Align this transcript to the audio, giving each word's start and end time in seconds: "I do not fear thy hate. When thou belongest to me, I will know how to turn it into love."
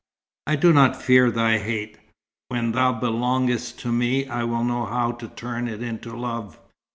"I 0.47 0.55
do 0.55 0.73
not 0.73 0.99
fear 0.99 1.29
thy 1.29 1.59
hate. 1.59 1.99
When 2.47 2.71
thou 2.71 2.91
belongest 2.99 3.77
to 3.81 3.91
me, 3.91 4.27
I 4.27 4.43
will 4.45 4.63
know 4.63 4.87
how 4.87 5.11
to 5.11 5.27
turn 5.27 5.67
it 5.67 5.83
into 5.83 6.17
love." 6.17 6.57